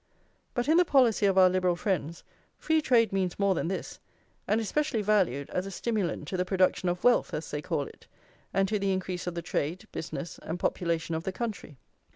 But 0.55 0.67
in 0.67 0.77
the 0.77 0.83
policy 0.83 1.27
of 1.27 1.37
our 1.37 1.47
Liberal 1.47 1.75
friends 1.75 2.23
free 2.57 2.81
trade 2.81 3.13
means 3.13 3.37
more 3.37 3.53
than 3.53 3.67
this, 3.67 3.99
and 4.47 4.59
is 4.59 4.67
specially 4.67 5.03
valued 5.03 5.47
as 5.51 5.67
a 5.67 5.69
stimulant 5.69 6.27
to 6.29 6.37
the 6.37 6.43
production 6.43 6.89
of 6.89 7.03
wealth, 7.03 7.35
as 7.35 7.51
they 7.51 7.61
call 7.61 7.83
it, 7.83 8.07
and 8.51 8.67
to 8.67 8.79
the 8.79 8.93
increase 8.93 9.27
of 9.27 9.35
the 9.35 9.43
trade, 9.43 9.87
business, 9.91 10.39
and 10.41 10.59
population 10.59 11.13
of 11.13 11.23
the 11.23 11.31
country. 11.31 11.77